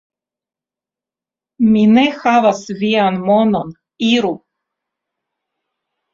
[1.73, 3.71] Mi ne havas vian monon,
[4.09, 4.35] iru!